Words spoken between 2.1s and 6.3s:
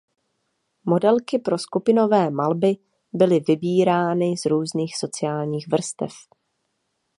malby byly vybírány z různých sociálních vrstev.